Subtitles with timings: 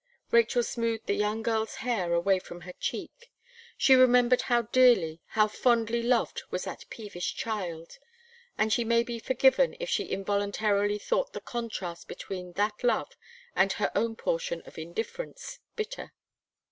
[0.31, 3.31] Rachel smoothed the young girl's hair away from her cheek.
[3.77, 7.99] She remembered how dearly, how fondly loved was that peevish child;
[8.57, 13.15] and she may be forgiven if she involuntarily thought the contrast between that love,
[13.55, 16.11] and her own portion of indifference, bitter.